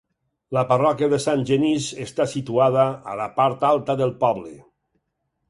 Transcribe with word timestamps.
La 0.55 0.61
Parròquia 0.69 1.09
de 1.11 1.19
Sant 1.25 1.43
Genís 1.49 1.89
està 2.05 2.27
situada 2.33 2.87
a 3.13 3.19
la 3.21 3.29
part 3.37 3.69
alta 3.71 3.99
del 4.01 4.17
poble. 4.27 4.57